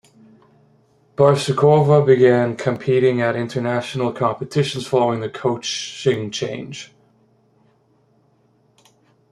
Barsukova 1.15 2.03
began 2.03 2.55
competing 2.55 3.21
at 3.21 3.35
international 3.35 4.11
competitions 4.11 4.87
following 4.87 5.19
the 5.19 5.29
coaching 5.29 6.31
change. 6.31 6.91